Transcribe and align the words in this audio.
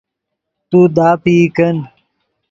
تو 0.69 0.79
داپئی 0.95 1.41
کن 1.55 1.75